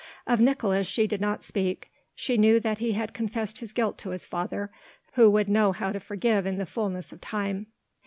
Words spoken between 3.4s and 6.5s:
his guilt to his father, who would know how to forgive